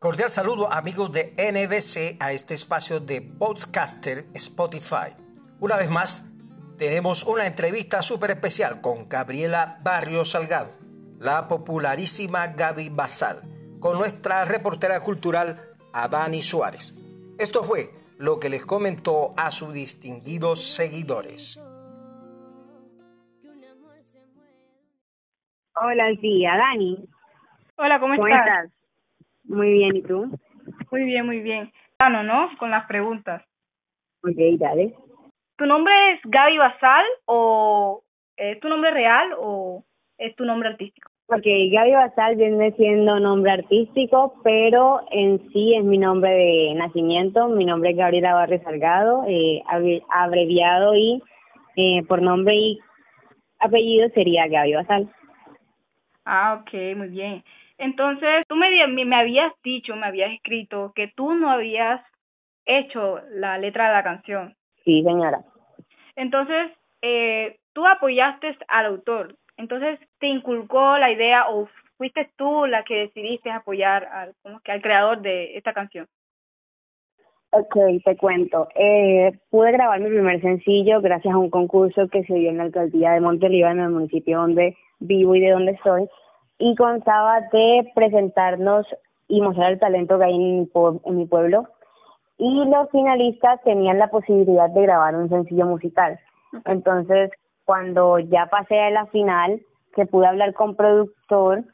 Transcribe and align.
Cordial 0.00 0.30
saludo 0.30 0.72
amigos 0.72 1.10
de 1.10 1.34
NBC 1.36 2.22
a 2.22 2.30
este 2.30 2.54
espacio 2.54 3.00
de 3.00 3.20
Podcaster 3.20 4.26
Spotify. 4.32 5.16
Una 5.58 5.76
vez 5.76 5.90
más, 5.90 6.24
tenemos 6.78 7.24
una 7.24 7.48
entrevista 7.48 8.00
súper 8.00 8.30
especial 8.30 8.80
con 8.80 9.08
Gabriela 9.08 9.80
Barrio 9.82 10.24
Salgado, 10.24 10.70
la 11.18 11.48
popularísima 11.48 12.46
Gaby 12.46 12.90
Basal, 12.90 13.42
con 13.80 13.98
nuestra 13.98 14.44
reportera 14.44 15.00
cultural 15.00 15.60
Adani 15.92 16.42
Suárez. 16.42 16.94
Esto 17.36 17.64
fue 17.64 17.90
lo 18.18 18.38
que 18.38 18.50
les 18.50 18.64
comentó 18.64 19.34
a 19.36 19.50
sus 19.50 19.72
distinguidos 19.72 20.62
seguidores. 20.62 21.60
Hola, 25.74 26.04
sí, 26.20 26.46
Adani. 26.46 27.04
Hola, 27.76 27.98
¿cómo, 27.98 28.14
estás? 28.14 28.77
Muy 29.48 29.72
bien, 29.72 29.96
¿y 29.96 30.02
tú? 30.02 30.30
Muy 30.90 31.04
bien, 31.04 31.26
muy 31.26 31.40
bien. 31.40 31.72
Bueno, 31.98 32.22
¿no? 32.22 32.50
Con 32.58 32.70
las 32.70 32.86
preguntas. 32.86 33.42
Ok, 34.22 34.36
dale. 34.58 34.94
¿Tu 35.56 35.66
nombre 35.66 35.92
es 36.12 36.20
Gaby 36.24 36.58
Basal 36.58 37.04
o 37.24 38.02
es 38.36 38.60
tu 38.60 38.68
nombre 38.68 38.90
real 38.90 39.34
o 39.38 39.84
es 40.18 40.36
tu 40.36 40.44
nombre 40.44 40.68
artístico? 40.68 41.10
Ok, 41.30 41.44
Gaby 41.44 41.92
Basal 41.92 42.36
viene 42.36 42.72
siendo 42.72 43.18
nombre 43.18 43.52
artístico, 43.52 44.34
pero 44.44 45.00
en 45.10 45.38
sí 45.52 45.74
es 45.74 45.84
mi 45.84 45.98
nombre 45.98 46.30
de 46.30 46.74
nacimiento. 46.74 47.48
Mi 47.48 47.64
nombre 47.64 47.90
es 47.90 47.96
Gabriela 47.96 48.34
Barrio 48.34 48.62
Salgado, 48.62 49.24
eh, 49.26 49.62
abreviado 50.10 50.94
y 50.94 51.22
eh, 51.76 52.02
por 52.06 52.22
nombre 52.22 52.54
y 52.54 52.78
apellido 53.58 54.08
sería 54.10 54.46
Gaby 54.46 54.74
Basal. 54.74 55.10
Ah, 56.24 56.60
ok, 56.60 56.96
muy 56.96 57.08
bien. 57.08 57.42
Entonces, 57.78 58.44
tú 58.48 58.56
me, 58.56 58.86
me 58.88 59.16
habías 59.16 59.52
dicho, 59.62 59.94
me 59.94 60.06
habías 60.06 60.32
escrito 60.32 60.92
que 60.94 61.08
tú 61.14 61.34
no 61.34 61.50
habías 61.50 62.00
hecho 62.66 63.20
la 63.30 63.56
letra 63.58 63.88
de 63.88 63.94
la 63.94 64.02
canción. 64.02 64.54
Sí, 64.84 65.02
señora. 65.02 65.40
Entonces, 66.16 66.72
eh, 67.02 67.56
tú 67.72 67.86
apoyaste 67.86 68.56
al 68.66 68.86
autor. 68.86 69.36
Entonces, 69.56 70.00
¿te 70.18 70.26
inculcó 70.26 70.98
la 70.98 71.10
idea 71.12 71.48
o 71.48 71.68
fuiste 71.96 72.30
tú 72.36 72.66
la 72.66 72.84
que 72.84 72.94
decidiste 72.94 73.50
apoyar 73.50 74.04
al, 74.06 74.34
como 74.42 74.60
que 74.60 74.72
al 74.72 74.82
creador 74.82 75.20
de 75.20 75.56
esta 75.56 75.72
canción? 75.72 76.06
Ok, 77.50 77.76
te 78.04 78.16
cuento. 78.16 78.68
Eh, 78.74 79.32
pude 79.50 79.72
grabar 79.72 80.00
mi 80.00 80.10
primer 80.10 80.40
sencillo 80.40 81.00
gracias 81.00 81.32
a 81.32 81.38
un 81.38 81.50
concurso 81.50 82.08
que 82.08 82.22
se 82.24 82.34
dio 82.34 82.50
en 82.50 82.58
la 82.58 82.64
alcaldía 82.64 83.12
de 83.12 83.20
Monteliva, 83.20 83.70
en 83.70 83.80
el 83.80 83.90
municipio 83.90 84.38
donde 84.38 84.76
vivo 84.98 85.34
y 85.34 85.40
de 85.40 85.50
donde 85.50 85.78
soy 85.82 86.08
y 86.58 86.74
contaba 86.74 87.40
de 87.52 87.90
presentarnos 87.94 88.86
y 89.28 89.40
mostrar 89.40 89.72
el 89.72 89.78
talento 89.78 90.18
que 90.18 90.24
hay 90.24 90.34
en 90.34 91.16
mi, 91.16 91.26
pueblo. 91.26 91.68
Y 92.38 92.64
los 92.64 92.90
finalistas 92.90 93.60
tenían 93.62 93.98
la 93.98 94.08
posibilidad 94.10 94.70
de 94.70 94.82
grabar 94.82 95.14
un 95.16 95.28
sencillo 95.28 95.66
musical. 95.66 96.18
Entonces, 96.64 97.30
cuando 97.64 98.18
ya 98.18 98.46
pasé 98.46 98.78
a 98.80 98.90
la 98.90 99.06
final, 99.06 99.60
que 99.94 100.06
pude 100.06 100.26
hablar 100.26 100.54
con 100.54 100.76
productor, 100.76 101.64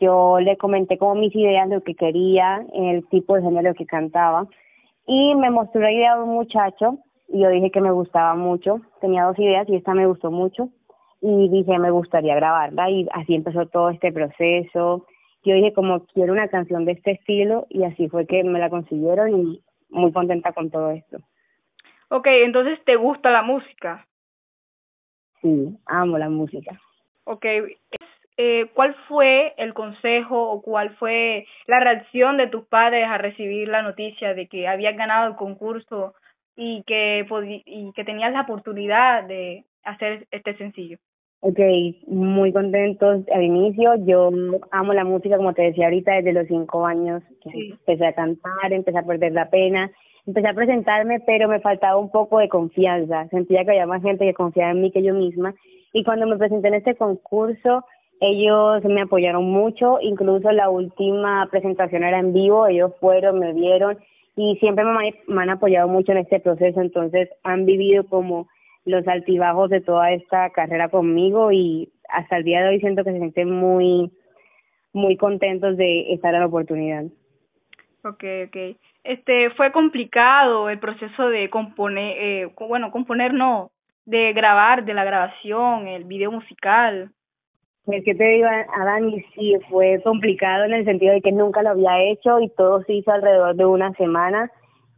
yo 0.00 0.40
le 0.40 0.56
comenté 0.56 0.98
como 0.98 1.16
mis 1.16 1.34
ideas, 1.34 1.68
lo 1.68 1.82
que 1.82 1.94
quería, 1.94 2.64
el 2.72 3.06
tipo 3.08 3.34
de 3.34 3.42
género 3.42 3.74
que 3.74 3.86
cantaba. 3.86 4.46
Y 5.06 5.34
me 5.34 5.50
mostró 5.50 5.82
la 5.82 5.92
idea 5.92 6.16
de 6.16 6.22
un 6.22 6.30
muchacho 6.30 6.98
y 7.28 7.40
yo 7.40 7.48
dije 7.50 7.70
que 7.70 7.80
me 7.80 7.90
gustaba 7.90 8.34
mucho. 8.34 8.80
Tenía 9.00 9.24
dos 9.24 9.38
ideas 9.38 9.68
y 9.68 9.76
esta 9.76 9.92
me 9.92 10.06
gustó 10.06 10.30
mucho 10.30 10.70
y 11.26 11.48
dije 11.48 11.78
me 11.78 11.90
gustaría 11.90 12.34
grabarla 12.34 12.90
y 12.90 13.08
así 13.12 13.34
empezó 13.34 13.66
todo 13.66 13.88
este 13.88 14.12
proceso. 14.12 15.06
Yo 15.42 15.54
dije 15.54 15.72
como 15.72 16.04
quiero 16.06 16.34
una 16.34 16.48
canción 16.48 16.84
de 16.84 16.92
este 16.92 17.12
estilo 17.12 17.66
y 17.70 17.84
así 17.84 18.08
fue 18.10 18.26
que 18.26 18.44
me 18.44 18.58
la 18.58 18.68
consiguieron 18.68 19.30
y 19.30 19.62
muy 19.88 20.12
contenta 20.12 20.52
con 20.52 20.70
todo 20.70 20.90
esto. 20.90 21.18
Ok, 22.10 22.26
entonces 22.26 22.78
¿te 22.84 22.96
gusta 22.96 23.30
la 23.30 23.40
música? 23.40 24.06
Sí, 25.40 25.78
amo 25.86 26.18
la 26.18 26.28
música. 26.28 26.78
Ok, 27.24 27.46
eh, 28.36 28.66
¿cuál 28.74 28.94
fue 29.08 29.54
el 29.56 29.72
consejo 29.72 30.50
o 30.50 30.60
cuál 30.60 30.94
fue 30.96 31.46
la 31.66 31.80
reacción 31.80 32.36
de 32.36 32.48
tus 32.48 32.66
padres 32.66 33.06
a 33.08 33.16
recibir 33.16 33.68
la 33.68 33.80
noticia 33.80 34.34
de 34.34 34.46
que 34.46 34.68
habías 34.68 34.94
ganado 34.94 35.28
el 35.28 35.36
concurso 35.36 36.14
y 36.54 36.82
que, 36.82 37.26
y 37.64 37.92
que 37.94 38.04
tenías 38.04 38.32
la 38.34 38.42
oportunidad 38.42 39.24
de 39.24 39.64
hacer 39.84 40.26
este 40.30 40.54
sencillo? 40.58 40.98
Ok, 41.46 41.60
muy 42.06 42.54
contentos 42.54 43.20
al 43.30 43.42
inicio. 43.42 43.96
Yo 44.06 44.30
amo 44.70 44.94
la 44.94 45.04
música, 45.04 45.36
como 45.36 45.52
te 45.52 45.60
decía 45.60 45.84
ahorita, 45.84 46.14
desde 46.14 46.32
los 46.32 46.46
cinco 46.46 46.86
años. 46.86 47.22
Empecé 47.44 48.06
a 48.06 48.14
cantar, 48.14 48.72
empecé 48.72 48.96
a 48.96 49.02
perder 49.02 49.32
la 49.32 49.50
pena, 49.50 49.90
empecé 50.26 50.48
a 50.48 50.54
presentarme, 50.54 51.20
pero 51.26 51.46
me 51.46 51.60
faltaba 51.60 51.98
un 51.98 52.10
poco 52.10 52.38
de 52.38 52.48
confianza. 52.48 53.28
Sentía 53.28 53.62
que 53.62 53.72
había 53.72 53.86
más 53.86 54.00
gente 54.00 54.24
que 54.24 54.32
confiaba 54.32 54.70
en 54.70 54.80
mí 54.80 54.90
que 54.90 55.02
yo 55.02 55.12
misma. 55.12 55.54
Y 55.92 56.02
cuando 56.02 56.26
me 56.26 56.38
presenté 56.38 56.68
en 56.68 56.74
este 56.76 56.94
concurso, 56.94 57.84
ellos 58.20 58.82
me 58.84 59.02
apoyaron 59.02 59.44
mucho. 59.44 59.98
Incluso 60.00 60.50
la 60.50 60.70
última 60.70 61.46
presentación 61.50 62.04
era 62.04 62.20
en 62.20 62.32
vivo. 62.32 62.66
Ellos 62.66 62.92
fueron, 63.00 63.38
me 63.38 63.52
vieron 63.52 63.98
y 64.34 64.56
siempre 64.60 64.82
me, 64.82 65.12
me 65.26 65.42
han 65.42 65.50
apoyado 65.50 65.88
mucho 65.88 66.12
en 66.12 66.18
este 66.18 66.40
proceso. 66.40 66.80
Entonces 66.80 67.28
han 67.42 67.66
vivido 67.66 68.06
como 68.06 68.48
los 68.84 69.06
altibajos 69.08 69.70
de 69.70 69.80
toda 69.80 70.12
esta 70.12 70.50
carrera 70.50 70.88
conmigo 70.88 71.52
y 71.52 71.90
hasta 72.08 72.36
el 72.36 72.44
día 72.44 72.62
de 72.62 72.68
hoy 72.68 72.80
siento 72.80 73.04
que 73.04 73.12
se 73.12 73.18
sienten 73.18 73.50
muy 73.50 74.10
muy 74.92 75.16
contentos 75.16 75.76
de 75.76 76.12
estar 76.12 76.32
en 76.34 76.40
la 76.40 76.46
oportunidad. 76.46 77.04
Okay, 78.04 78.44
okay. 78.44 78.76
Este 79.02 79.50
fue 79.50 79.72
complicado 79.72 80.70
el 80.70 80.78
proceso 80.78 81.28
de 81.28 81.50
componer, 81.50 82.16
eh, 82.18 82.50
bueno, 82.68 82.90
componer 82.90 83.34
no, 83.34 83.70
de 84.06 84.32
grabar, 84.32 84.84
de 84.84 84.94
la 84.94 85.04
grabación, 85.04 85.88
el 85.88 86.04
video 86.04 86.30
musical. 86.30 87.10
Es 87.86 88.04
que 88.04 88.14
te 88.14 88.24
digo, 88.24 88.46
Adán, 88.46 89.10
sí, 89.34 89.54
fue 89.68 90.00
complicado 90.02 90.64
en 90.64 90.74
el 90.74 90.84
sentido 90.84 91.12
de 91.12 91.20
que 91.20 91.32
nunca 91.32 91.62
lo 91.62 91.70
había 91.70 92.02
hecho 92.02 92.40
y 92.40 92.48
todo 92.50 92.82
se 92.84 92.94
hizo 92.94 93.10
alrededor 93.10 93.56
de 93.56 93.66
una 93.66 93.92
semana 93.92 94.50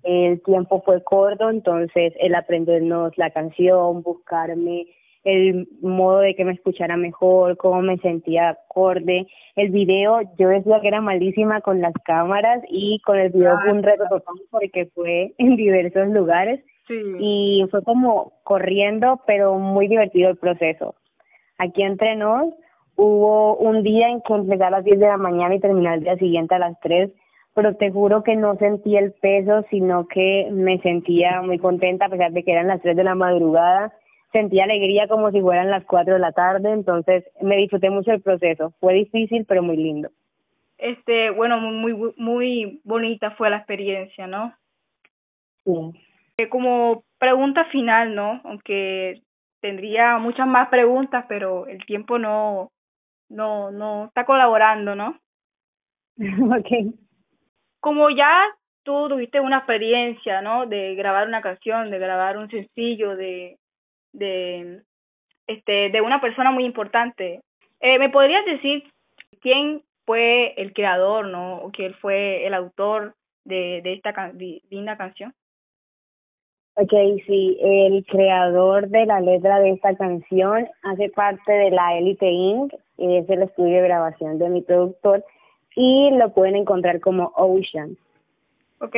el 0.06 0.40
tiempo 0.42 0.82
fue 0.82 1.02
corto, 1.02 1.50
entonces 1.50 2.14
el 2.20 2.34
aprendernos 2.34 3.16
la 3.18 3.30
canción, 3.30 4.02
buscarme 4.02 4.86
el 5.24 5.68
modo 5.80 6.20
de 6.20 6.36
que 6.36 6.44
me 6.44 6.52
escuchara 6.52 6.96
mejor, 6.96 7.56
cómo 7.56 7.82
me 7.82 7.98
sentía 7.98 8.50
acorde. 8.50 9.26
El 9.56 9.70
video, 9.70 10.20
yo 10.38 10.48
decía 10.48 10.80
que 10.80 10.86
era 10.86 11.00
malísima 11.00 11.60
con 11.60 11.80
las 11.80 11.92
cámaras 12.04 12.62
y 12.68 13.00
con 13.00 13.18
el 13.18 13.30
video 13.30 13.58
fue 13.60 13.72
un 13.72 13.82
reto 13.82 14.04
total 14.08 14.36
porque 14.52 14.86
fue 14.94 15.34
en 15.38 15.56
diversos 15.56 16.08
lugares 16.08 16.64
y 16.88 17.66
fue 17.72 17.82
como 17.82 18.34
corriendo, 18.44 19.20
pero 19.26 19.58
muy 19.58 19.88
divertido 19.88 20.30
el 20.30 20.36
proceso. 20.36 20.94
Aquí 21.58 21.82
entre 21.82 22.14
nos 22.14 22.54
hubo 22.94 23.56
un 23.56 23.82
día 23.82 24.08
en 24.08 24.20
que 24.20 24.32
empecé 24.32 24.62
a 24.62 24.70
las 24.70 24.84
10 24.84 25.00
de 25.00 25.06
la 25.08 25.16
mañana 25.16 25.56
y 25.56 25.60
terminé 25.60 25.92
el 25.92 26.04
día 26.04 26.16
siguiente 26.16 26.54
a 26.54 26.60
las 26.60 26.78
3 26.80 27.10
pero 27.56 27.74
te 27.74 27.90
juro 27.90 28.22
que 28.22 28.36
no 28.36 28.54
sentí 28.56 28.98
el 28.98 29.12
peso, 29.12 29.64
sino 29.70 30.06
que 30.08 30.46
me 30.52 30.78
sentía 30.82 31.40
muy 31.40 31.58
contenta 31.58 32.04
a 32.04 32.08
pesar 32.10 32.30
de 32.32 32.44
que 32.44 32.52
eran 32.52 32.68
las 32.68 32.82
3 32.82 32.94
de 32.94 33.02
la 33.02 33.14
madrugada. 33.14 33.94
Sentía 34.30 34.64
alegría 34.64 35.08
como 35.08 35.30
si 35.30 35.40
fueran 35.40 35.70
las 35.70 35.82
4 35.86 36.12
de 36.12 36.20
la 36.20 36.32
tarde, 36.32 36.70
entonces 36.70 37.24
me 37.40 37.56
disfruté 37.56 37.88
mucho 37.88 38.12
el 38.12 38.20
proceso. 38.20 38.74
Fue 38.78 38.92
difícil, 38.92 39.46
pero 39.46 39.62
muy 39.62 39.78
lindo. 39.78 40.10
Este, 40.76 41.30
bueno, 41.30 41.58
muy 41.58 41.94
muy 42.18 42.82
bonita 42.84 43.30
fue 43.30 43.48
la 43.48 43.56
experiencia, 43.56 44.26
¿no? 44.26 44.52
Sí. 45.64 45.72
Eh, 46.36 46.50
como 46.50 47.04
pregunta 47.18 47.64
final, 47.72 48.14
¿no? 48.14 48.42
Aunque 48.44 49.22
tendría 49.62 50.18
muchas 50.18 50.46
más 50.46 50.68
preguntas, 50.68 51.24
pero 51.26 51.66
el 51.68 51.82
tiempo 51.86 52.18
no 52.18 52.70
no 53.30 53.70
no 53.70 54.04
está 54.04 54.26
colaborando, 54.26 54.94
¿no? 54.94 55.18
okay 56.60 56.92
como 57.80 58.10
ya 58.10 58.44
tú 58.82 59.08
tuviste 59.08 59.40
una 59.40 59.58
experiencia, 59.58 60.40
¿no? 60.42 60.66
De 60.66 60.94
grabar 60.94 61.26
una 61.26 61.42
canción, 61.42 61.90
de 61.90 61.98
grabar 61.98 62.38
un 62.38 62.48
sencillo, 62.50 63.16
de, 63.16 63.58
de, 64.12 64.82
este, 65.46 65.90
de 65.90 66.00
una 66.00 66.20
persona 66.20 66.50
muy 66.50 66.64
importante. 66.64 67.42
Eh, 67.80 67.98
¿Me 67.98 68.10
podrías 68.10 68.44
decir 68.44 68.84
quién 69.40 69.82
fue 70.04 70.54
el 70.60 70.72
creador, 70.72 71.26
¿no? 71.26 71.56
O 71.58 71.70
quién 71.70 71.94
fue 71.94 72.46
el 72.46 72.54
autor 72.54 73.14
de, 73.44 73.80
de 73.82 73.92
esta 73.94 74.32
linda 74.70 74.96
canción? 74.96 75.34
Ok, 76.78 76.92
sí, 77.26 77.56
el 77.60 78.04
creador 78.04 78.88
de 78.88 79.06
la 79.06 79.20
letra 79.20 79.60
de 79.60 79.70
esta 79.70 79.96
canción 79.96 80.68
hace 80.82 81.08
parte 81.08 81.50
de 81.50 81.70
la 81.70 81.96
Elite 81.96 82.30
Inc., 82.30 82.72
es 82.98 83.28
el 83.30 83.42
estudio 83.42 83.76
de 83.76 83.88
grabación 83.88 84.38
de 84.38 84.50
mi 84.50 84.60
productor, 84.60 85.24
y 85.76 86.10
lo 86.16 86.32
pueden 86.32 86.56
encontrar 86.56 86.98
como 87.00 87.32
Ocean. 87.36 87.96
Ok, 88.80 88.96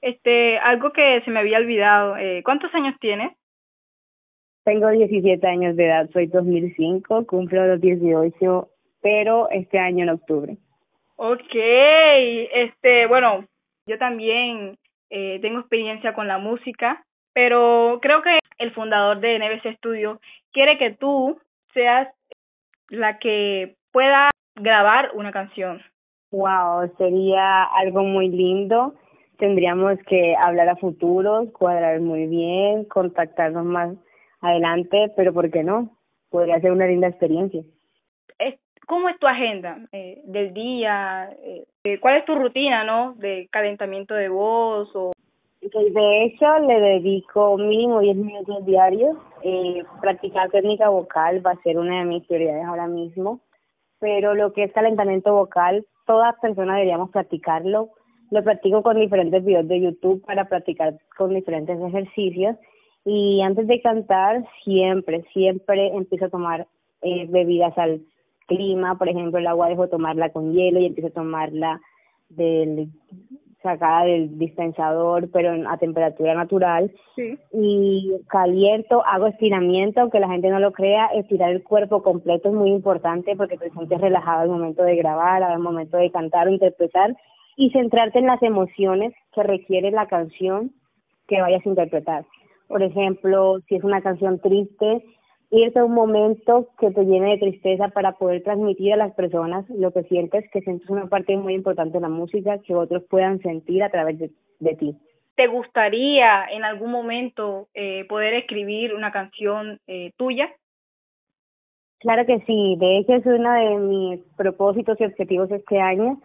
este, 0.00 0.58
algo 0.58 0.92
que 0.92 1.20
se 1.24 1.30
me 1.30 1.40
había 1.40 1.58
olvidado, 1.58 2.16
eh, 2.16 2.42
¿cuántos 2.44 2.74
años 2.74 2.96
tienes? 2.98 3.32
Tengo 4.64 4.88
17 4.88 5.46
años 5.46 5.76
de 5.76 5.86
edad, 5.86 6.10
soy 6.12 6.26
2005, 6.26 7.26
cumplo 7.26 7.66
los 7.66 7.80
18, 7.80 8.68
pero 9.02 9.48
este 9.50 9.78
año 9.78 10.02
en 10.04 10.10
octubre. 10.10 10.56
Ok, 11.16 11.54
este, 11.54 13.06
bueno, 13.06 13.44
yo 13.86 13.98
también 13.98 14.78
eh, 15.10 15.38
tengo 15.42 15.60
experiencia 15.60 16.14
con 16.14 16.26
la 16.26 16.38
música, 16.38 17.04
pero 17.34 17.98
creo 18.00 18.22
que 18.22 18.38
el 18.58 18.72
fundador 18.72 19.20
de 19.20 19.38
NBC 19.38 19.76
Studio 19.76 20.20
quiere 20.52 20.78
que 20.78 20.90
tú 20.90 21.38
seas 21.74 22.08
la 22.88 23.18
que 23.18 23.76
pueda 23.92 24.30
grabar 24.54 25.10
una 25.14 25.32
canción. 25.32 25.82
Wow, 26.34 26.90
sería 26.98 27.62
algo 27.62 28.02
muy 28.02 28.28
lindo. 28.28 28.94
Tendríamos 29.38 30.00
que 30.08 30.34
hablar 30.34 30.68
a 30.68 30.74
futuros, 30.74 31.48
cuadrar 31.52 32.00
muy 32.00 32.26
bien, 32.26 32.86
contactarnos 32.86 33.64
más 33.64 33.94
adelante, 34.40 35.12
pero 35.16 35.32
¿por 35.32 35.48
qué 35.52 35.62
no? 35.62 35.90
Podría 36.30 36.60
ser 36.60 36.72
una 36.72 36.88
linda 36.88 37.06
experiencia. 37.06 37.62
¿Cómo 38.88 39.08
es 39.08 39.18
tu 39.20 39.28
agenda 39.28 39.78
eh, 39.92 40.22
del 40.24 40.52
día? 40.52 41.30
Eh, 41.84 42.00
¿Cuál 42.00 42.16
es 42.16 42.24
tu 42.24 42.34
rutina, 42.34 42.82
no? 42.82 43.14
De 43.14 43.48
calentamiento 43.52 44.14
de 44.14 44.28
voz 44.28 44.90
o... 44.94 45.12
De 45.62 46.24
hecho, 46.24 46.58
le 46.58 46.80
dedico 46.80 47.56
mínimo 47.56 48.00
10 48.00 48.16
minutos 48.16 48.66
diarios. 48.66 49.16
Eh, 49.42 49.82
practicar 50.02 50.50
técnica 50.50 50.88
vocal 50.88 51.46
va 51.46 51.52
a 51.52 51.62
ser 51.62 51.78
una 51.78 52.00
de 52.00 52.04
mis 52.04 52.26
prioridades 52.26 52.66
ahora 52.66 52.88
mismo. 52.88 53.40
Pero 54.04 54.34
lo 54.34 54.52
que 54.52 54.64
es 54.64 54.72
calentamiento 54.74 55.32
vocal, 55.32 55.86
todas 56.06 56.38
personas 56.38 56.76
deberíamos 56.76 57.08
practicarlo. 57.08 57.88
Lo 58.30 58.44
practico 58.44 58.82
con 58.82 59.00
diferentes 59.00 59.42
videos 59.42 59.66
de 59.66 59.80
YouTube 59.80 60.22
para 60.26 60.46
practicar 60.46 60.98
con 61.16 61.32
diferentes 61.32 61.80
ejercicios. 61.80 62.54
Y 63.06 63.40
antes 63.40 63.66
de 63.66 63.80
cantar, 63.80 64.44
siempre, 64.62 65.24
siempre 65.32 65.86
empiezo 65.86 66.26
a 66.26 66.28
tomar 66.28 66.66
eh, 67.00 67.26
bebidas 67.30 67.78
al 67.78 68.02
clima, 68.46 68.98
por 68.98 69.08
ejemplo, 69.08 69.38
el 69.38 69.46
agua 69.46 69.70
dejo 69.70 69.88
tomarla 69.88 70.28
con 70.28 70.52
hielo 70.52 70.80
y 70.80 70.84
empiezo 70.84 71.08
a 71.08 71.22
tomarla 71.22 71.80
del 72.28 72.90
sacada 73.64 74.04
del 74.04 74.38
dispensador, 74.38 75.30
pero 75.32 75.68
a 75.68 75.78
temperatura 75.78 76.34
natural. 76.34 76.92
Sí. 77.16 77.36
Y 77.52 78.12
caliento, 78.28 79.02
hago 79.06 79.26
estiramiento, 79.26 80.02
aunque 80.02 80.20
la 80.20 80.28
gente 80.28 80.50
no 80.50 80.60
lo 80.60 80.72
crea, 80.72 81.06
estirar 81.06 81.50
el 81.50 81.64
cuerpo 81.64 82.02
completo 82.02 82.50
es 82.50 82.54
muy 82.54 82.70
importante 82.70 83.34
porque 83.34 83.56
te 83.56 83.70
sientes 83.70 84.00
relajado 84.00 84.42
al 84.42 84.50
momento 84.50 84.84
de 84.84 84.96
grabar, 84.96 85.42
al 85.42 85.58
momento 85.58 85.96
de 85.96 86.12
cantar 86.12 86.46
o 86.46 86.52
interpretar 86.52 87.16
y 87.56 87.70
centrarte 87.70 88.18
en 88.18 88.26
las 88.26 88.42
emociones 88.42 89.14
que 89.34 89.42
requiere 89.42 89.90
la 89.90 90.06
canción 90.06 90.72
que 91.26 91.40
vayas 91.40 91.64
a 91.64 91.68
interpretar. 91.70 92.24
Por 92.68 92.82
ejemplo, 92.82 93.60
si 93.66 93.76
es 93.76 93.84
una 93.84 94.02
canción 94.02 94.40
triste, 94.40 95.02
irte 95.54 95.78
a 95.78 95.84
un 95.84 95.94
momento 95.94 96.68
que 96.78 96.90
te 96.90 97.04
llene 97.04 97.30
de 97.30 97.38
tristeza 97.38 97.88
para 97.88 98.12
poder 98.12 98.42
transmitir 98.42 98.92
a 98.92 98.96
las 98.96 99.14
personas 99.14 99.68
lo 99.70 99.92
que 99.92 100.02
sientes, 100.04 100.44
que 100.50 100.60
sientes 100.60 100.88
una 100.90 101.06
parte 101.06 101.36
muy 101.36 101.54
importante 101.54 101.98
de 101.98 102.00
la 102.00 102.08
música, 102.08 102.58
que 102.58 102.74
otros 102.74 103.04
puedan 103.08 103.40
sentir 103.40 103.82
a 103.82 103.90
través 103.90 104.18
de, 104.18 104.74
ti. 104.76 104.96
¿Te 105.36 105.46
gustaría 105.46 106.44
en 106.50 106.64
algún 106.64 106.90
momento 106.90 107.68
eh, 107.74 108.04
poder 108.08 108.34
escribir 108.34 108.94
una 108.94 109.12
canción 109.12 109.78
eh, 109.86 110.12
tuya? 110.16 110.50
Claro 112.00 112.26
que 112.26 112.40
sí, 112.40 112.76
de 112.78 112.98
hecho 112.98 113.14
es 113.14 113.26
uno 113.26 113.52
de 113.52 113.76
mis 113.78 114.20
propósitos 114.36 115.00
y 115.00 115.04
objetivos 115.04 115.50
este 115.50 115.80
año. 115.80 116.20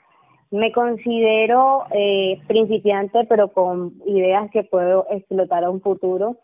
Me 0.51 0.71
considero 0.71 1.85
eh, 1.91 2.39
principiante, 2.47 3.25
pero 3.29 3.49
con 3.53 3.93
ideas 4.05 4.49
que 4.51 4.63
puedo 4.63 5.05
explotar 5.11 5.63
a 5.63 5.69
un 5.69 5.81
futuro 5.81 6.37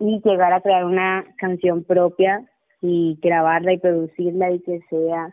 y 0.00 0.20
llegar 0.24 0.52
a 0.52 0.62
crear 0.62 0.84
una 0.84 1.24
canción 1.38 1.84
propia 1.84 2.42
y 2.80 3.18
grabarla 3.22 3.74
y 3.74 3.78
producirla 3.78 4.50
y 4.50 4.60
que 4.60 4.80
sea 4.88 5.32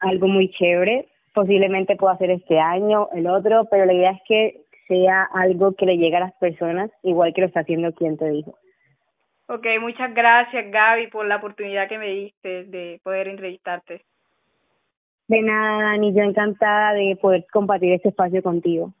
algo 0.00 0.26
muy 0.26 0.50
chévere. 0.50 1.08
Posiblemente 1.32 1.96
pueda 1.96 2.14
hacer 2.14 2.30
este 2.32 2.58
año, 2.58 3.08
el 3.14 3.28
otro, 3.28 3.66
pero 3.70 3.86
la 3.86 3.92
idea 3.92 4.10
es 4.10 4.20
que 4.26 4.62
sea 4.88 5.28
algo 5.32 5.74
que 5.76 5.86
le 5.86 5.96
llegue 5.96 6.16
a 6.16 6.20
las 6.20 6.34
personas, 6.34 6.90
igual 7.04 7.32
que 7.32 7.42
lo 7.42 7.46
está 7.46 7.60
haciendo 7.60 7.94
quien 7.94 8.18
te 8.18 8.28
dijo. 8.28 8.58
Ok, 9.46 9.66
muchas 9.80 10.12
gracias 10.14 10.70
Gaby 10.70 11.06
por 11.08 11.26
la 11.26 11.36
oportunidad 11.36 11.88
que 11.88 11.98
me 11.98 12.08
diste 12.08 12.64
de 12.64 13.00
poder 13.04 13.28
entrevistarte. 13.28 14.04
De 15.28 15.42
nada, 15.42 15.90
Dani, 15.90 16.12
yo 16.12 16.22
encantada 16.22 16.92
de 16.92 17.16
poder 17.20 17.46
compartir 17.52 17.92
este 17.92 18.08
espacio 18.08 18.42
contigo. 18.42 18.92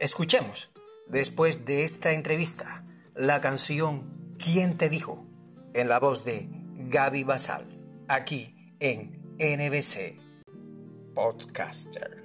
Escuchemos, 0.00 0.68
después 1.06 1.64
de 1.64 1.84
esta 1.84 2.12
entrevista, 2.12 2.82
la 3.18 3.40
canción 3.40 4.36
¿Quién 4.38 4.78
te 4.78 4.88
dijo? 4.88 5.26
en 5.74 5.88
la 5.88 5.98
voz 5.98 6.24
de 6.24 6.48
Gaby 6.88 7.24
Basal, 7.24 7.64
aquí 8.08 8.74
en 8.78 9.20
NBC 9.38 10.16
Podcaster. 11.14 12.17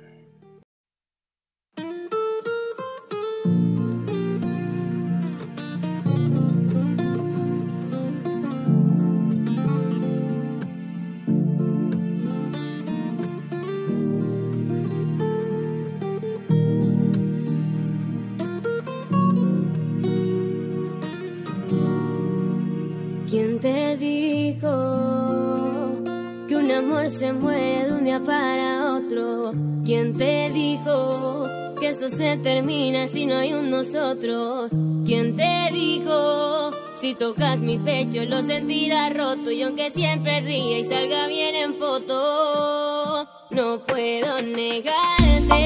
Esto 32.06 32.18
se 32.18 32.38
termina 32.38 33.08
si 33.08 33.26
no 33.26 33.36
hay 33.36 33.54
un 33.54 33.70
nosotros? 33.70 34.70
¿Quién 35.06 35.36
te 35.36 35.70
dijo? 35.72 36.72
Si 37.00 37.14
tocas 37.16 37.60
mi 37.60 37.78
pecho 37.78 38.26
lo 38.26 38.42
sentirás 38.42 39.16
roto 39.16 39.52
y 39.52 39.62
aunque 39.62 39.90
siempre 39.92 40.42
ríe 40.42 40.80
y 40.80 40.84
salga 40.86 41.28
bien 41.28 41.56
en 41.56 41.76
foto, 41.76 43.28
no 43.52 43.80
puedo 43.86 44.42
negarte 44.42 45.66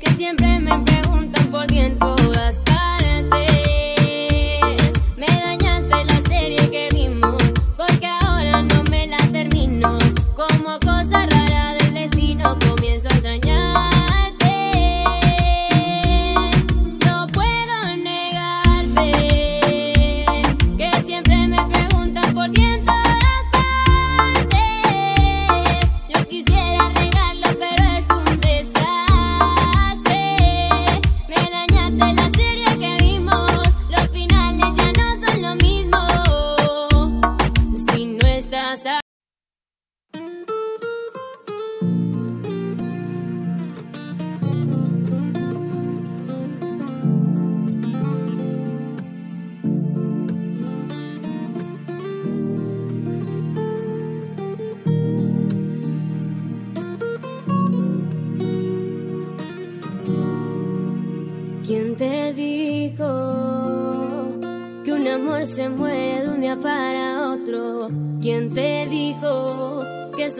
que 0.00 0.10
siempre 0.16 0.58
me 0.60 0.78
preguntan 0.80 1.50
por 1.50 1.66
ti 1.66 1.78
en 1.78 1.98
todas 1.98 2.62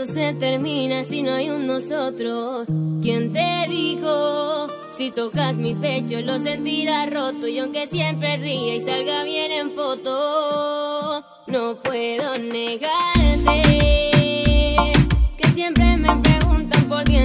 se 0.07 0.35
termina 0.35 1.05
si 1.05 1.23
no 1.23 1.33
hay 1.33 1.51
un 1.51 1.67
nosotros. 1.67 2.67
¿Quién 3.03 3.33
te 3.33 3.67
dijo? 3.69 4.67
Si 4.97 5.11
tocas 5.11 5.57
mi 5.57 5.75
pecho 5.75 6.21
lo 6.21 6.39
sentirás 6.39 7.13
roto 7.13 7.47
y 7.47 7.59
aunque 7.59 7.87
siempre 7.87 8.37
ríe 8.37 8.77
y 8.77 8.81
salga 8.81 9.25
bien 9.25 9.51
en 9.53 9.71
foto, 9.71 11.25
no 11.47 11.77
puedo 11.83 12.39
negarte 12.39 13.63
que 15.37 15.49
siempre 15.55 15.97
me 15.97 16.17
preguntan 16.17 16.89
por 16.89 17.05
ti 17.05 17.17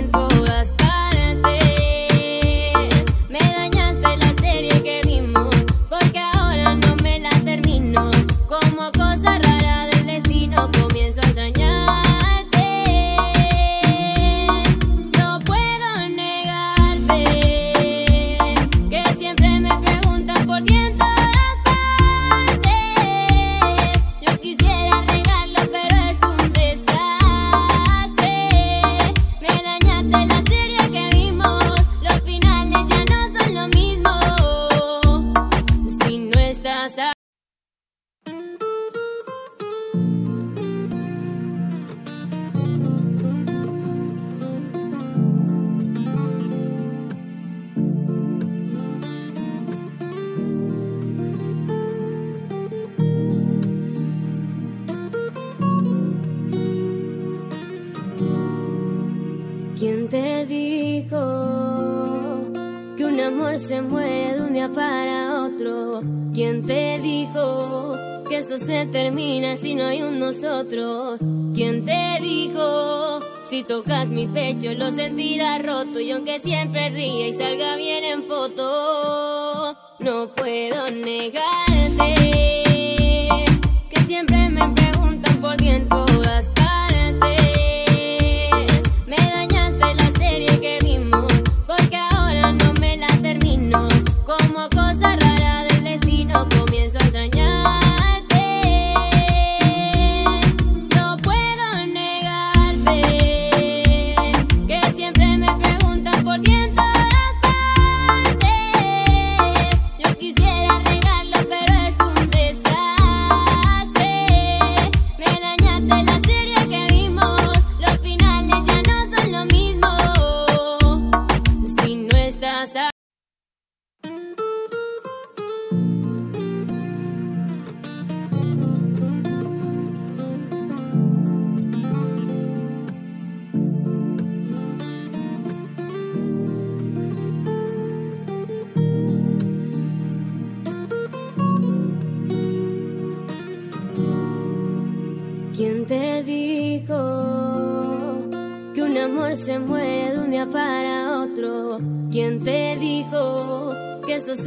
se 63.78 63.84
muere 63.84 64.34
de 64.34 64.42
un 64.42 64.54
día 64.54 64.72
para 64.72 65.44
otro? 65.44 66.02
¿Quién 66.34 66.66
te 66.66 66.98
dijo 67.00 67.96
que 68.28 68.38
esto 68.38 68.58
se 68.58 68.88
termina 68.88 69.56
si 69.56 69.76
no 69.76 69.86
hay 69.86 70.02
un 70.02 70.18
nosotros? 70.18 71.20
¿Quién 71.54 71.86
te 71.86 72.18
dijo? 72.20 73.20
Si 73.48 73.64
tocas 73.64 74.08
mi 74.08 74.26
pecho 74.28 74.74
lo 74.74 74.92
sentirás 74.92 75.64
roto 75.64 76.00
y 76.00 76.10
aunque 76.10 76.40
siempre 76.40 76.90
ríe 76.90 77.30
y 77.30 77.34
salga 77.34 77.76
bien 77.76 78.04
en 78.04 78.24
foto, 78.24 79.78
no 80.00 80.30
puedo 80.30 80.90
negarte 80.90 82.67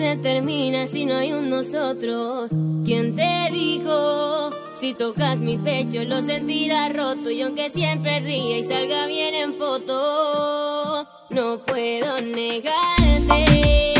se 0.01 0.17
termina 0.17 0.87
si 0.87 1.05
no 1.05 1.15
hay 1.15 1.35
un 1.35 1.51
nosotros. 1.51 2.49
¿Quién 2.87 3.15
te 3.15 3.51
dijo? 3.53 4.49
Si 4.75 4.95
tocas 4.95 5.39
mi 5.39 5.59
pecho 5.59 6.05
lo 6.05 6.23
sentirás 6.23 6.97
roto 6.97 7.31
y 7.31 7.43
aunque 7.43 7.69
siempre 7.69 8.21
ríe 8.21 8.61
y 8.61 8.65
salga 8.65 9.07
bien 9.07 9.35
en 9.35 9.55
foto, 9.55 11.07
no 11.29 11.59
puedo 11.67 12.19
negarte 12.23 14.00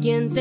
quién 0.00 0.34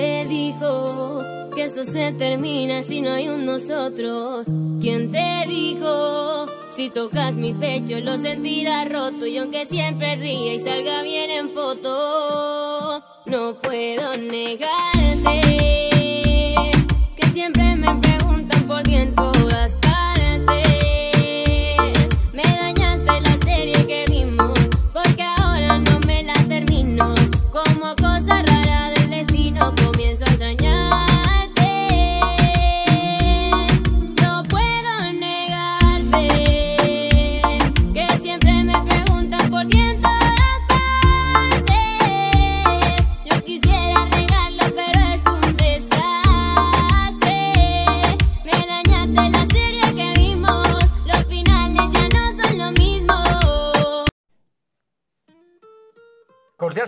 todas 0.60 1.88
se 1.88 2.12
termina 2.14 2.82
si 2.82 3.02
no 3.02 3.12
hay 3.12 3.28
un 3.30 3.46
nosotros. 3.46 4.46
¿Quién 4.82 5.12
te 5.12 5.46
dijo? 5.48 6.46
Si 6.76 6.90
tocas 6.90 7.36
mi 7.36 7.54
pecho 7.54 8.00
lo 8.02 8.18
sentirás 8.18 8.92
roto 8.92 9.26
y 9.26 9.38
aunque 9.38 9.66
siempre 9.66 10.16
ríe 10.16 10.56
y 10.56 10.60
salga 10.60 11.02
bien 11.04 11.30
en 11.32 11.50
foto, 11.50 13.04
no 13.26 13.56
puedo 13.62 14.18
negarte 14.18 15.42
que 17.16 17.28
siempre 17.34 17.76
me 17.76 17.96
preguntan 17.96 18.68
por 18.68 18.84
quién 18.84 19.16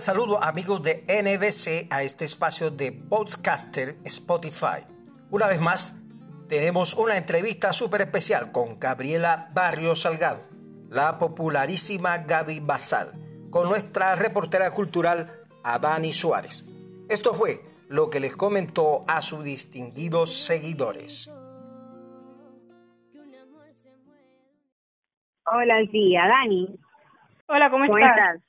saludo 0.08 0.42
amigos 0.42 0.82
de 0.82 1.04
NBC 1.06 1.92
a 1.92 2.02
este 2.02 2.24
espacio 2.24 2.70
de 2.70 2.92
Podcaster 2.92 3.96
Spotify. 4.06 4.80
Una 5.30 5.48
vez 5.48 5.60
más, 5.60 6.02
tenemos 6.48 6.94
una 6.94 7.18
entrevista 7.18 7.74
súper 7.74 8.00
especial 8.00 8.50
con 8.50 8.80
Gabriela 8.80 9.50
Barrio 9.52 9.94
Salgado, 9.94 10.40
la 10.88 11.18
popularísima 11.18 12.16
Gaby 12.16 12.60
Basal, 12.60 13.12
con 13.50 13.68
nuestra 13.68 14.14
reportera 14.14 14.70
cultural 14.70 15.30
Adani 15.62 16.14
Suárez. 16.14 16.64
Esto 17.10 17.34
fue 17.34 17.60
lo 17.90 18.08
que 18.08 18.20
les 18.20 18.34
comentó 18.34 19.04
a 19.06 19.20
sus 19.20 19.44
distinguidos 19.44 20.32
seguidores. 20.32 21.30
Hola, 25.52 25.74
sí, 25.92 26.16
Adani. 26.16 26.78
Hola, 27.46 27.70
¿cómo, 27.70 27.84
estás? 27.84 28.47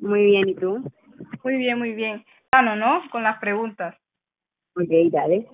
Muy 0.00 0.24
bien, 0.24 0.48
¿y 0.48 0.54
tú? 0.54 0.82
Muy 1.44 1.56
bien, 1.56 1.78
muy 1.78 1.92
bien. 1.92 2.24
Bueno, 2.52 2.76
¿no? 2.76 3.02
Con 3.10 3.22
las 3.22 3.38
preguntas. 3.38 3.94
Ok, 4.76 4.88
dale. 5.10 5.46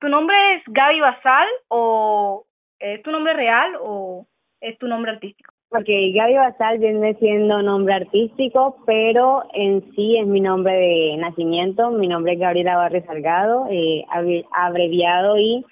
¿Tu 0.00 0.08
nombre 0.08 0.34
es 0.54 0.62
Gaby 0.66 1.00
Basal 1.00 1.46
o 1.68 2.46
es 2.78 3.02
tu 3.02 3.10
nombre 3.10 3.34
real 3.34 3.76
o 3.80 4.26
es 4.60 4.78
tu 4.78 4.86
nombre 4.86 5.12
artístico? 5.12 5.52
Ok, 5.72 5.86
Gaby 5.86 6.34
Basal 6.34 6.78
viene 6.78 7.14
siendo 7.14 7.62
nombre 7.62 7.94
artístico, 7.94 8.76
pero 8.86 9.44
en 9.52 9.82
sí 9.94 10.16
es 10.18 10.26
mi 10.26 10.40
nombre 10.40 10.72
de 10.72 11.16
nacimiento. 11.18 11.90
Mi 11.90 12.08
nombre 12.08 12.32
es 12.32 12.40
Gabriela 12.40 12.76
Barrio 12.76 13.04
Salgado, 13.06 13.66
eh, 13.70 14.04
abreviado 14.52 15.38
y 15.38 15.64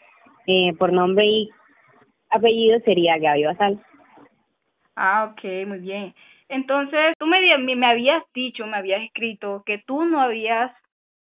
eh, 0.47 0.73
por 0.79 0.93
nombre 0.93 1.25
y 1.27 1.51
apellido 2.31 2.79
sería 2.81 3.19
Gaby 3.19 3.45
Basal. 3.45 3.81
Ah, 4.95 5.33
ok, 5.33 5.67
muy 5.67 5.79
bien. 5.79 6.15
Entonces, 6.49 7.15
tú 7.19 7.27
me, 7.27 7.41
me 7.59 7.87
habías 7.87 8.23
dicho, 8.35 8.67
me 8.67 8.79
habías 8.79 9.03
escrito 9.03 9.63
que 9.67 9.79
tú 9.79 10.05
no 10.05 10.21
habías 10.21 10.73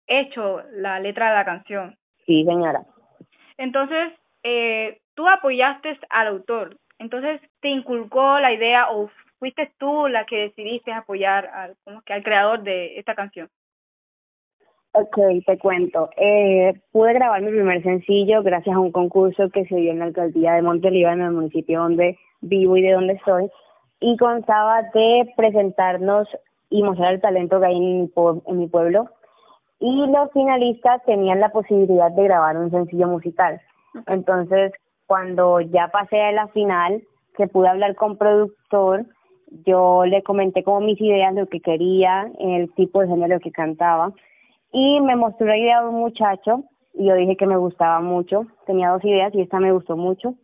hecho 0.08 0.62
la 0.71 0.99
letra 0.99 1.29
de 1.29 1.36
la 1.36 1.45
canción. 1.45 1.97
Sí, 2.25 2.43
señora. 2.45 2.84
Entonces, 3.58 4.13
eh, 4.43 4.99
tú 5.15 5.27
apoyaste 5.27 5.99
al 6.10 6.27
autor. 6.27 6.77
Entonces, 6.97 7.41
¿te 7.62 7.69
inculcó 7.69 8.39
la 8.39 8.53
idea 8.53 8.89
o 8.91 9.10
fuiste 9.38 9.71
tú 9.77 10.08
la 10.08 10.25
que 10.25 10.38
decidiste 10.38 10.91
apoyar 10.91 11.47
al, 11.47 11.75
como 11.84 12.01
que 12.01 12.13
al 12.13 12.23
creador 12.23 12.63
de 12.63 12.97
esta 12.97 13.15
canción? 13.15 13.49
Ok, 14.93 15.17
te 15.45 15.58
cuento. 15.60 16.10
Eh, 16.17 16.73
pude 16.91 17.13
grabar 17.13 17.41
mi 17.41 17.51
primer 17.51 17.84
sencillo 17.84 18.41
gracias 18.41 18.75
a 18.75 18.79
un 18.79 18.91
concurso 18.91 19.49
que 19.49 19.65
se 19.65 19.75
dio 19.75 19.91
en 19.91 19.99
la 19.99 20.05
alcaldía 20.05 20.53
de 20.53 20.62
Monteliva, 20.62 21.13
en 21.13 21.21
el 21.21 21.32
municipio 21.32 21.79
donde 21.82 22.17
vivo 22.41 22.75
y 22.75 22.82
de 22.82 22.93
donde 22.93 23.19
soy 23.23 23.49
y 23.99 24.17
constaba 24.17 24.83
de 24.93 25.31
presentarnos 25.35 26.27
y 26.69 26.83
mostrar 26.83 27.13
el 27.13 27.21
talento 27.21 27.59
que 27.59 27.65
hay 27.65 27.77
en 27.77 28.01
mi, 28.03 28.12
en 28.45 28.57
mi 28.57 28.67
pueblo. 28.67 29.09
Y 29.79 30.07
los 30.07 30.31
finalistas 30.31 31.03
tenían 31.05 31.39
la 31.39 31.49
posibilidad 31.49 32.12
de 32.12 32.23
grabar 32.23 32.57
un 32.57 32.69
sencillo 32.69 33.07
musical. 33.07 33.62
Entonces, 34.07 34.73
cuando 35.07 35.62
ya 35.62 35.88
pasé 35.88 36.21
a 36.21 36.31
la 36.31 36.47
final, 36.49 37.01
que 37.35 37.47
pude 37.47 37.69
hablar 37.69 37.95
con 37.95 38.17
productor, 38.17 39.05
yo 39.65 40.05
le 40.05 40.21
comenté 40.23 40.63
como 40.63 40.81
mis 40.81 40.99
ideas, 41.01 41.33
lo 41.33 41.47
que 41.47 41.62
quería, 41.62 42.29
el 42.39 42.71
tipo 42.73 43.01
de 43.01 43.07
género 43.07 43.39
que 43.39 43.51
cantaba, 43.51 44.12
y 44.71 45.01
me 45.01 45.15
mostró 45.15 45.47
la 45.47 45.57
idea 45.57 45.81
de 45.81 45.88
un 45.88 45.95
muchacho, 45.95 46.63
y 46.93 47.05
yo 47.05 47.15
dije 47.15 47.38
que 47.38 47.47
me 47.47 47.57
gustaba 47.57 48.01
mucho, 48.01 48.45
tenía 48.67 48.89
dos 48.89 49.03
ideas 49.03 49.33
y 49.33 49.41
esta 49.41 49.59
me 49.59 49.71
gustó 49.71 49.97
mucho, 49.97 50.35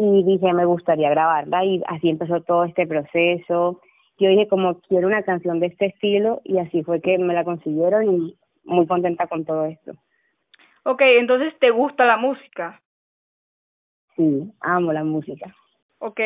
y 0.00 0.22
dije 0.22 0.52
me 0.52 0.64
gustaría 0.64 1.10
grabarla 1.10 1.64
y 1.64 1.82
así 1.88 2.08
empezó 2.08 2.40
todo 2.42 2.64
este 2.64 2.86
proceso. 2.86 3.80
Yo 4.16 4.28
dije 4.28 4.46
como 4.46 4.80
quiero 4.82 5.08
una 5.08 5.24
canción 5.24 5.58
de 5.58 5.66
este 5.66 5.86
estilo 5.86 6.40
y 6.44 6.58
así 6.58 6.84
fue 6.84 7.00
que 7.00 7.18
me 7.18 7.34
la 7.34 7.42
consiguieron 7.42 8.04
y 8.08 8.38
muy 8.62 8.86
contenta 8.86 9.26
con 9.26 9.44
todo 9.44 9.64
esto. 9.64 9.92
Ok, 10.84 11.00
entonces 11.02 11.52
¿te 11.58 11.70
gusta 11.70 12.04
la 12.06 12.16
música? 12.16 12.80
Sí, 14.14 14.52
amo 14.60 14.92
la 14.92 15.02
música. 15.02 15.52
Ok, 15.98 16.20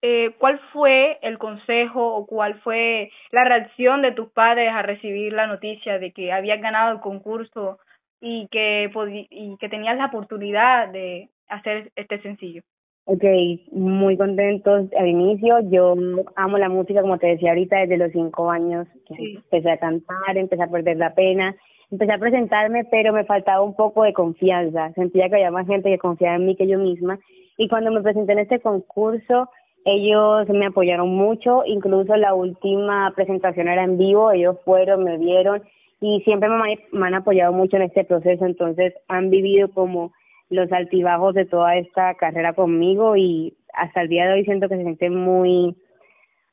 eh, 0.00 0.30
¿cuál 0.38 0.58
fue 0.72 1.18
el 1.20 1.36
consejo 1.36 2.14
o 2.14 2.26
cuál 2.26 2.58
fue 2.60 3.10
la 3.32 3.44
reacción 3.44 4.00
de 4.00 4.12
tus 4.12 4.30
padres 4.30 4.72
a 4.72 4.80
recibir 4.80 5.34
la 5.34 5.46
noticia 5.46 5.98
de 5.98 6.12
que 6.12 6.32
habías 6.32 6.60
ganado 6.62 6.92
el 6.92 7.00
concurso 7.00 7.80
y 8.18 8.48
que, 8.48 8.90
y 9.28 9.58
que 9.58 9.68
tenías 9.68 9.98
la 9.98 10.06
oportunidad 10.06 10.88
de 10.88 11.28
hacer 11.48 11.92
este 11.96 12.22
sencillo? 12.22 12.62
Ok, 13.10 13.24
muy 13.72 14.18
contentos 14.18 14.84
al 14.98 15.06
inicio. 15.08 15.60
Yo 15.70 15.94
amo 16.36 16.58
la 16.58 16.68
música, 16.68 17.00
como 17.00 17.16
te 17.16 17.28
decía 17.28 17.52
ahorita, 17.52 17.78
desde 17.78 17.96
los 17.96 18.12
cinco 18.12 18.50
años. 18.50 18.86
Empecé 19.08 19.70
a 19.70 19.78
cantar, 19.78 20.36
empecé 20.36 20.62
a 20.62 20.66
perder 20.66 20.98
la 20.98 21.14
pena, 21.14 21.56
empecé 21.90 22.12
a 22.12 22.18
presentarme, 22.18 22.84
pero 22.90 23.14
me 23.14 23.24
faltaba 23.24 23.62
un 23.62 23.74
poco 23.74 24.02
de 24.02 24.12
confianza. 24.12 24.92
Sentía 24.92 25.30
que 25.30 25.36
había 25.36 25.50
más 25.50 25.66
gente 25.66 25.88
que 25.88 25.96
confiaba 25.96 26.36
en 26.36 26.44
mí 26.44 26.54
que 26.54 26.66
yo 26.66 26.78
misma. 26.78 27.18
Y 27.56 27.66
cuando 27.68 27.90
me 27.90 28.02
presenté 28.02 28.32
en 28.32 28.40
este 28.40 28.60
concurso, 28.60 29.48
ellos 29.86 30.46
me 30.50 30.66
apoyaron 30.66 31.08
mucho. 31.08 31.62
Incluso 31.64 32.14
la 32.14 32.34
última 32.34 33.10
presentación 33.16 33.68
era 33.68 33.84
en 33.84 33.96
vivo. 33.96 34.32
Ellos 34.32 34.58
fueron, 34.66 35.04
me 35.04 35.16
vieron 35.16 35.62
y 36.02 36.20
siempre 36.26 36.50
me, 36.50 36.78
me 36.92 37.06
han 37.06 37.14
apoyado 37.14 37.54
mucho 37.54 37.76
en 37.76 37.84
este 37.84 38.04
proceso. 38.04 38.44
Entonces 38.44 38.92
han 39.08 39.30
vivido 39.30 39.70
como 39.70 40.12
los 40.50 40.70
altibajos 40.72 41.34
de 41.34 41.44
toda 41.44 41.76
esta 41.76 42.14
carrera 42.14 42.52
conmigo 42.54 43.16
y 43.16 43.54
hasta 43.74 44.02
el 44.02 44.08
día 44.08 44.26
de 44.26 44.34
hoy 44.34 44.44
siento 44.44 44.68
que 44.68 44.76
se 44.76 44.82
sienten 44.82 45.14
muy 45.14 45.76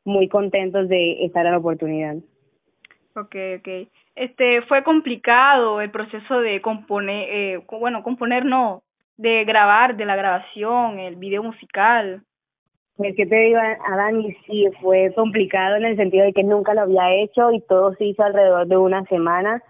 muy 0.04 0.28
contentos 0.28 0.88
de 0.88 1.26
estar 1.26 1.46
en 1.46 1.54
la 1.54 1.58
oportunidad. 1.58 2.16
Okay, 3.16 3.56
okay. 3.56 3.90
Este 4.16 4.62
fue 4.64 4.84
complicado 4.84 5.82
el 5.82 5.90
proceso 5.90 6.40
de 6.42 6.62
componer, 6.62 7.28
eh, 7.30 7.64
bueno, 7.80 8.04
componer 8.04 8.46
no, 8.46 8.84
de 9.18 9.44
grabar, 9.46 9.98
de 9.98 10.06
la 10.06 10.16
grabación, 10.16 11.00
el 11.00 11.16
video 11.16 11.42
musical. 11.42 12.22
Es 13.00 13.16
que 13.16 13.26
te 13.26 13.36
digo, 13.36 13.60
Adán, 13.60 14.24
sí, 14.46 14.68
fue 14.82 15.14
complicado 15.16 15.76
en 15.76 15.86
el 15.86 15.98
sentido 15.98 16.26
de 16.26 16.34
que 16.34 16.44
nunca 16.44 16.74
lo 16.74 16.82
había 16.82 17.14
hecho 17.14 17.52
y 17.52 17.62
todo 17.62 17.94
se 17.96 18.06
hizo 18.06 18.24
alrededor 18.24 18.68
de 18.68 18.78
una 18.78 19.04
semana 19.06 19.62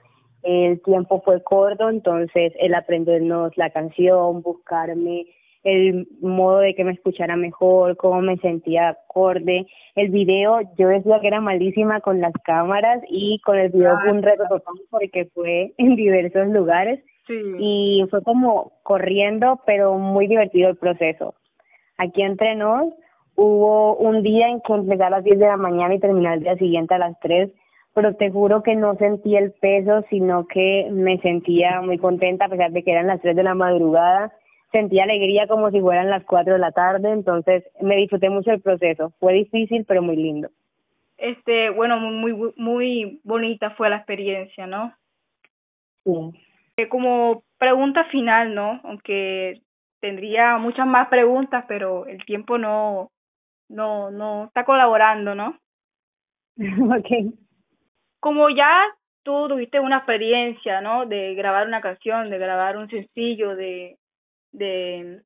el 0.45 0.81
tiempo 0.83 1.21
fue 1.25 1.43
corto, 1.43 1.89
entonces 1.89 2.53
el 2.59 2.75
aprendernos 2.75 3.57
la 3.57 3.71
canción, 3.71 4.43
buscarme 4.43 5.25
el 5.63 6.07
modo 6.21 6.59
de 6.59 6.75
que 6.75 6.83
me 6.83 6.91
escuchara 6.91 7.35
mejor, 7.35 7.97
cómo 7.97 8.21
me 8.21 8.37
sentía 8.37 8.89
acorde. 8.89 9.65
El 9.95 10.09
video, 10.09 10.59
yo 10.77 10.87
decía 10.89 11.19
que 11.19 11.27
era 11.27 11.41
malísima 11.41 11.99
con 12.01 12.21
las 12.21 12.33
cámaras 12.43 13.01
y 13.09 13.39
con 13.39 13.57
el 13.57 13.69
video 13.71 13.97
fue 13.99 14.11
un 14.11 14.21
reto 14.21 14.43
total 14.47 14.75
porque 14.91 15.25
fue 15.33 15.73
en 15.77 15.95
diversos 15.95 16.47
lugares 16.49 17.03
y 17.27 18.05
fue 18.11 18.21
como 18.21 18.73
corriendo, 18.83 19.59
pero 19.65 19.97
muy 19.97 20.27
divertido 20.27 20.69
el 20.69 20.77
proceso. 20.77 21.33
Aquí 21.97 22.21
entre 22.21 22.55
nos 22.55 22.93
hubo 23.35 23.95
un 23.95 24.21
día 24.21 24.47
en 24.49 24.61
que 24.61 24.73
empecé 24.73 25.01
a 25.01 25.09
las 25.09 25.23
10 25.23 25.39
de 25.39 25.47
la 25.47 25.57
mañana 25.57 25.95
y 25.95 25.99
terminé 25.99 26.31
el 26.35 26.41
día 26.41 26.55
siguiente 26.57 26.93
a 26.93 26.99
las 26.99 27.19
3 27.21 27.49
pero 27.95 28.13
te 28.13 28.29
juro 28.29 28.61
que 28.61 28.75
no 28.75 28.95
sentí 28.97 29.37
el 29.37 29.53
peso, 29.53 30.03
sino 30.09 30.45
que 30.47 30.89
me 30.91 31.17
sentía 31.21 31.79
muy 31.81 31.97
contenta 31.97 32.45
a 32.45 32.49
pesar 32.49 32.71
de 32.71 32.83
que 32.83 32.91
eran 32.91 33.07
las 33.07 33.21
3 33.21 33.37
de 33.37 33.43
la 33.43 33.55
madrugada. 33.55 34.33
Sentía 34.73 35.05
alegría 35.05 35.47
como 35.47 35.71
si 35.71 35.79
fueran 35.79 36.09
las 36.09 36.25
4 36.25 36.53
de 36.53 36.59
la 36.59 36.73
tarde, 36.73 37.09
entonces 37.09 37.63
me 37.81 37.95
disfruté 37.95 38.29
mucho 38.29 38.51
el 38.51 38.61
proceso. 38.61 39.13
Fue 39.21 39.33
difícil, 39.33 39.85
pero 39.87 40.01
muy 40.01 40.17
lindo. 40.17 40.49
Este, 41.17 41.69
bueno, 41.69 41.97
muy 41.97 42.33
muy 42.57 43.21
bonita 43.23 43.69
fue 43.71 43.89
la 43.89 43.95
experiencia, 43.95 44.67
¿no? 44.67 44.93
Sí. 46.03 46.11
Eh, 46.75 46.89
como 46.89 47.43
pregunta 47.57 48.03
final, 48.11 48.53
¿no? 48.53 48.81
Aunque 48.83 49.61
tendría 50.01 50.57
muchas 50.57 50.85
más 50.85 51.07
preguntas, 51.07 51.63
pero 51.69 52.07
el 52.07 52.25
tiempo 52.25 52.57
no 52.57 53.09
no 53.69 54.11
no 54.11 54.47
está 54.47 54.65
colaborando, 54.65 55.33
¿no? 55.33 55.57
okay 56.99 57.33
como 58.25 58.49
ya 58.49 58.73
tú 59.21 59.47
tuviste 59.47 59.79
una 59.79 59.97
experiencia, 59.97 60.81
¿no? 60.81 61.05
De 61.05 61.35
grabar 61.35 61.67
una 61.67 61.79
canción, 61.79 62.31
de 62.31 62.39
grabar 62.39 62.75
un 62.75 62.89
sencillo, 62.89 63.55
de, 63.55 63.99
de, 64.51 65.21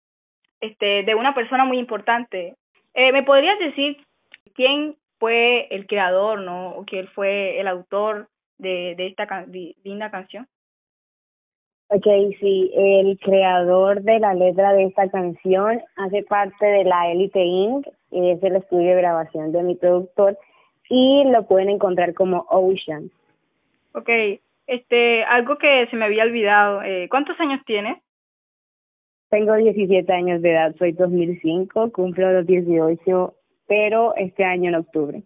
este, 0.59 1.03
de 1.03 1.15
una 1.15 1.33
persona 1.33 1.63
muy 1.63 1.79
importante. 1.79 2.57
Eh, 2.93 3.13
¿Me 3.13 3.23
podrías 3.23 3.57
decir 3.57 4.05
quién 4.53 4.97
fue 5.17 5.73
el 5.73 5.88
creador, 5.88 6.41
¿no? 6.41 6.71
O 6.71 6.83
quién 6.83 7.07
fue 7.07 7.62
el 7.62 7.69
autor 7.69 8.27
de, 8.57 8.95
de 8.97 9.07
esta 9.07 9.45
linda 9.81 10.12
canción? 10.12 10.45
Ok, 11.88 12.05
sí, 12.41 12.69
el 12.75 13.17
creador 13.19 14.01
de 14.01 14.19
la 14.19 14.33
letra 14.33 14.73
de 14.73 14.83
esta 14.83 15.09
canción 15.09 15.81
hace 15.95 16.23
parte 16.23 16.65
de 16.65 16.83
la 16.83 17.09
Elite 17.09 17.45
Inc., 17.45 17.88
es 18.12 18.43
el 18.43 18.57
estudio 18.57 18.89
de 18.89 19.01
grabación 19.01 19.53
de 19.53 19.63
mi 19.63 19.75
productor, 19.75 20.38
y 20.89 21.23
lo 21.25 21.45
pueden 21.47 21.69
encontrar 21.69 22.13
como 22.13 22.45
Ocean. 22.49 23.10
Ok, 23.93 24.10
este, 24.67 25.23
algo 25.23 25.58
que 25.58 25.88
se 25.88 25.95
me 25.95 26.06
había 26.06 26.23
olvidado, 26.23 26.82
eh, 26.84 27.08
¿cuántos 27.10 27.39
años 27.39 27.62
tienes? 27.65 27.97
Tengo 29.30 29.56
17 29.56 30.12
años 30.12 30.41
de 30.41 30.52
edad, 30.52 30.75
soy 30.78 30.91
2005, 30.91 31.91
cumplo 31.91 32.32
los 32.34 32.47
18, 32.47 33.34
pero 33.67 34.15
este 34.15 34.43
año 34.43 34.69
en 34.69 34.75
octubre. 34.75 35.21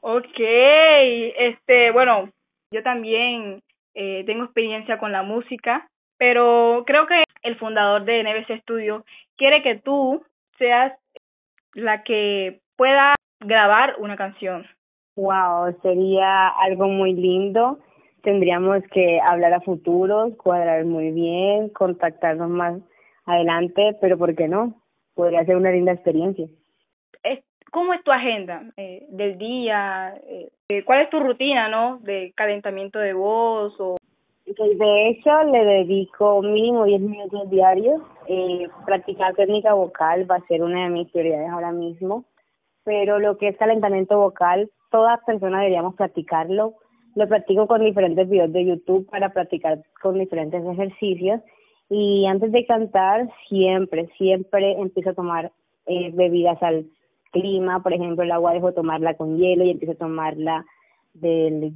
Ok, 0.00 0.38
este, 0.38 1.90
bueno, 1.90 2.30
yo 2.70 2.82
también 2.82 3.62
eh, 3.94 4.22
tengo 4.26 4.44
experiencia 4.44 4.98
con 4.98 5.12
la 5.12 5.22
música, 5.22 5.88
pero 6.18 6.84
creo 6.86 7.06
que 7.06 7.22
el 7.42 7.56
fundador 7.56 8.04
de 8.04 8.22
NBC 8.22 8.60
Studio 8.62 9.04
quiere 9.36 9.62
que 9.62 9.76
tú 9.76 10.22
seas 10.58 10.92
la 11.74 12.02
que 12.02 12.60
pueda 12.76 13.14
grabar 13.40 13.96
una 13.98 14.16
canción. 14.16 14.66
Wow, 15.18 15.76
sería 15.82 16.46
algo 16.46 16.86
muy 16.86 17.12
lindo. 17.12 17.80
Tendríamos 18.22 18.84
que 18.92 19.20
hablar 19.20 19.52
a 19.52 19.60
futuros, 19.60 20.36
cuadrar 20.36 20.84
muy 20.84 21.10
bien, 21.10 21.70
contactarnos 21.70 22.48
más 22.48 22.80
adelante, 23.26 23.96
pero 24.00 24.16
¿por 24.16 24.36
qué 24.36 24.46
no? 24.46 24.80
Podría 25.14 25.44
ser 25.44 25.56
una 25.56 25.72
linda 25.72 25.90
experiencia. 25.90 26.46
¿Cómo 27.72 27.92
es 27.94 28.02
tu 28.04 28.12
agenda 28.12 28.62
eh, 28.76 29.06
del 29.10 29.36
día? 29.38 30.14
Eh, 30.68 30.84
¿Cuál 30.84 31.02
es 31.02 31.10
tu 31.10 31.18
rutina, 31.18 31.68
no? 31.68 31.98
De 31.98 32.32
calentamiento 32.36 33.00
de 33.00 33.12
voz 33.12 33.74
o 33.80 33.96
de 34.46 35.08
hecho, 35.08 35.42
le 35.42 35.64
dedico 35.64 36.40
mínimo 36.42 36.84
10 36.84 37.00
minutos 37.02 37.50
diarios. 37.50 38.00
Eh, 38.28 38.66
practicar 38.86 39.34
técnica 39.34 39.74
vocal 39.74 40.30
va 40.30 40.36
a 40.36 40.46
ser 40.46 40.62
una 40.62 40.84
de 40.84 40.90
mis 40.90 41.10
prioridades 41.10 41.50
ahora 41.50 41.72
mismo. 41.72 42.24
Pero 42.88 43.18
lo 43.18 43.36
que 43.36 43.48
es 43.48 43.56
calentamiento 43.58 44.16
vocal, 44.16 44.70
todas 44.90 45.22
personas 45.26 45.60
deberíamos 45.60 45.94
practicarlo. 45.94 46.72
Lo 47.14 47.28
practico 47.28 47.66
con 47.66 47.84
diferentes 47.84 48.26
videos 48.30 48.50
de 48.50 48.64
YouTube 48.64 49.06
para 49.10 49.30
practicar 49.30 49.82
con 50.00 50.18
diferentes 50.18 50.64
ejercicios. 50.64 51.42
Y 51.90 52.24
antes 52.24 52.50
de 52.50 52.64
cantar, 52.64 53.28
siempre, 53.46 54.08
siempre 54.16 54.72
empiezo 54.80 55.10
a 55.10 55.14
tomar 55.14 55.52
eh, 55.84 56.12
bebidas 56.14 56.62
al 56.62 56.86
clima. 57.30 57.82
Por 57.82 57.92
ejemplo, 57.92 58.24
el 58.24 58.32
agua 58.32 58.54
dejo 58.54 58.72
tomarla 58.72 59.18
con 59.18 59.36
hielo 59.36 59.64
y 59.64 59.70
empiezo 59.72 59.92
a 59.92 60.06
tomarla 60.06 60.64
del 61.12 61.74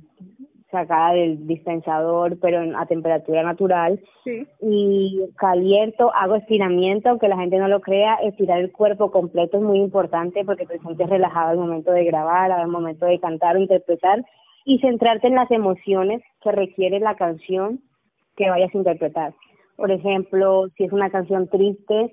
sacada 0.73 1.13
del 1.13 1.47
dispensador, 1.47 2.39
pero 2.41 2.77
a 2.77 2.87
temperatura 2.87 3.45
natural. 3.45 4.01
Sí. 4.25 4.47
Y 4.61 5.21
caliento, 5.37 6.13
hago 6.15 6.35
estiramiento, 6.35 7.11
aunque 7.11 7.29
la 7.29 7.37
gente 7.37 7.59
no 7.59 7.69
lo 7.69 7.81
crea, 7.81 8.17
estirar 8.17 8.59
el 8.59 8.73
cuerpo 8.73 9.13
completo 9.13 9.59
es 9.59 9.63
muy 9.63 9.79
importante 9.79 10.45
porque 10.45 10.67
te 10.67 10.81
sientes 10.81 11.09
relajado 11.09 11.51
al 11.51 11.59
momento 11.59 11.93
de 11.93 12.05
grabar, 12.05 12.51
al 12.51 12.69
momento 12.69 13.07
de 13.07 13.21
cantar 13.21 13.57
o 13.57 13.61
interpretar 13.61 14.25
y 14.65 14.79
centrarte 14.79 15.29
en 15.29 15.35
las 15.35 15.51
emociones 15.51 16.23
que 16.43 16.51
requiere 16.51 16.99
la 16.99 17.15
canción 17.17 17.81
que 18.37 18.49
vayas 18.49 18.75
a 18.75 18.79
interpretar. 18.79 19.35
Por 19.77 19.91
ejemplo, 19.91 20.69
si 20.77 20.85
es 20.85 20.93
una 20.93 21.11
canción 21.11 21.49
triste, 21.49 22.13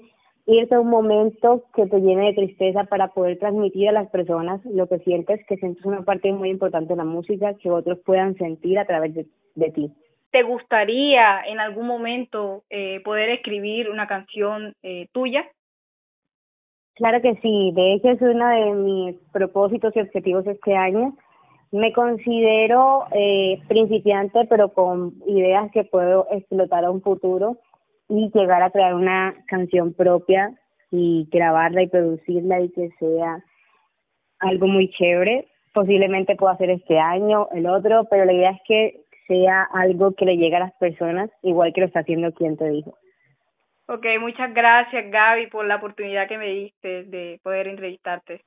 irte 0.50 0.76
a 0.76 0.80
un 0.80 0.90
momento 0.90 1.66
que 1.76 1.86
te 1.86 2.00
llene 2.00 2.28
de 2.28 2.34
tristeza 2.34 2.84
para 2.86 3.10
poder 3.10 3.38
transmitir 3.38 3.90
a 3.90 3.92
las 3.92 4.10
personas 4.10 4.64
lo 4.66 4.88
que 4.88 5.00
sientes, 5.00 5.46
que 5.48 5.58
sientes 5.58 5.86
una 5.86 6.02
parte 6.02 6.32
muy 6.32 6.50
importante 6.50 6.94
de 6.94 6.98
la 6.98 7.04
música, 7.04 7.54
que 7.56 7.70
otros 7.70 8.00
puedan 8.00 8.36
sentir 8.36 8.80
a 8.80 8.86
través 8.86 9.14
de, 9.14 9.72
ti. 9.72 9.92
¿Te 10.32 10.44
gustaría 10.44 11.42
en 11.48 11.60
algún 11.60 11.86
momento 11.86 12.64
eh, 12.70 13.02
poder 13.04 13.30
escribir 13.30 13.90
una 13.90 14.08
canción 14.08 14.74
eh, 14.82 15.08
tuya? 15.12 15.46
Claro 16.96 17.22
que 17.22 17.36
sí, 17.42 17.72
de 17.76 17.94
hecho 17.94 18.10
es 18.10 18.22
uno 18.22 18.48
de 18.50 18.72
mis 18.74 19.16
propósitos 19.32 19.96
y 19.96 20.02
objetivos 20.02 20.46
este 20.48 20.76
año. 20.76 21.16
Me 21.72 21.94
considero 21.94 23.06
eh, 23.12 23.62
principiante, 23.68 24.46
pero 24.50 24.74
con 24.74 25.14
ideas 25.28 25.72
que 25.72 25.84
puedo 25.84 26.28
explotar 26.32 26.86
a 26.86 26.92
un 26.92 27.02
futuro 27.02 27.58
y 28.10 28.32
llegar 28.34 28.64
a 28.64 28.72
crear 28.72 28.96
una 28.96 29.36
canción 29.48 29.94
propia 29.94 30.52
y 30.92 31.28
grabarla 31.32 31.84
y 31.84 31.88
producirla 31.88 32.60
y 32.62 32.72
que 32.72 32.90
sea 33.00 33.44
algo 34.40 34.68
muy 34.68 34.90
chévere. 34.90 35.48
Posiblemente 35.74 36.36
pueda 36.36 36.54
hacer 36.54 36.72
este 36.72 37.00
año, 37.00 37.48
el 37.52 37.68
otro, 37.68 38.06
pero 38.10 38.26
la 38.26 38.34
idea 38.34 38.52
es 38.52 38.62
que 38.68 39.02
sea 39.28 39.68
algo 39.72 40.14
que 40.16 40.26
le 40.26 40.38
llegue 40.38 40.56
a 40.56 40.62
las 40.62 40.74
personas, 40.74 41.30
igual 41.44 41.72
que 41.72 41.82
lo 41.82 41.88
está 41.88 42.00
haciendo 42.00 42.34
quien 42.34 42.58
te 42.58 42.68
dijo. 42.70 42.98
Ok, 43.86 44.06
muchas 44.20 44.54
gracias 44.54 45.10
Gaby 45.10 45.48
por 45.48 45.66
la 45.66 45.78
oportunidad 45.78 46.28
que 46.28 46.38
me 46.38 46.48
diste 46.48 47.04
de 47.06 47.40
poder 47.44 47.68
entrevistarte. 47.68 48.42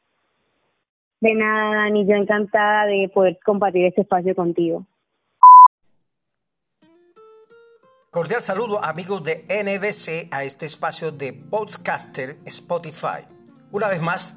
De 1.20 1.34
nada, 1.34 1.76
Dani, 1.76 2.04
yo 2.04 2.16
encantada 2.16 2.86
de 2.86 3.08
poder 3.14 3.38
compartir 3.44 3.86
este 3.86 4.00
espacio 4.00 4.34
contigo. 4.34 4.86
Cordial 8.12 8.42
saludo 8.42 8.84
amigos 8.84 9.22
de 9.22 9.46
NBC 9.48 10.28
a 10.34 10.44
este 10.44 10.66
espacio 10.66 11.12
de 11.12 11.32
Podcaster 11.32 12.36
Spotify. 12.44 13.26
Una 13.70 13.88
vez 13.88 14.02
más, 14.02 14.34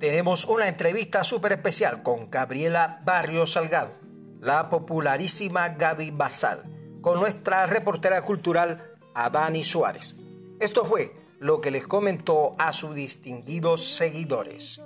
tenemos 0.00 0.44
una 0.44 0.66
entrevista 0.66 1.22
súper 1.22 1.52
especial 1.52 2.02
con 2.02 2.32
Gabriela 2.32 3.00
Barrio 3.04 3.46
Salgado, 3.46 3.92
la 4.40 4.68
popularísima 4.68 5.68
Gaby 5.68 6.10
Basal, 6.10 6.64
con 7.00 7.20
nuestra 7.20 7.64
reportera 7.66 8.22
cultural 8.22 8.90
Adani 9.14 9.62
Suárez. 9.62 10.16
Esto 10.58 10.84
fue 10.84 11.14
lo 11.38 11.60
que 11.60 11.70
les 11.70 11.86
comentó 11.86 12.56
a 12.58 12.72
sus 12.72 12.92
distinguidos 12.92 13.86
seguidores. 13.86 14.80